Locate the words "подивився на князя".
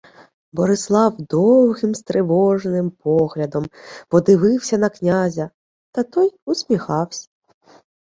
4.07-5.49